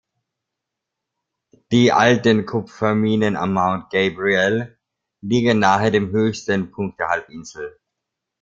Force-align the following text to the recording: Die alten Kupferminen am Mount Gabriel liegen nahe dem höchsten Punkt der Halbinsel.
Die 1.71 1.91
alten 1.91 2.47
Kupferminen 2.47 3.37
am 3.37 3.53
Mount 3.53 3.91
Gabriel 3.91 4.75
liegen 5.21 5.59
nahe 5.59 5.91
dem 5.91 6.09
höchsten 6.11 6.71
Punkt 6.71 6.99
der 6.99 7.09
Halbinsel. 7.09 7.79